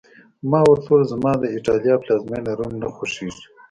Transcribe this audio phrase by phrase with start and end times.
[0.49, 3.45] ما ورته وویل: زما د ایټالیا پلازمېنه، روم نه خوښېږي.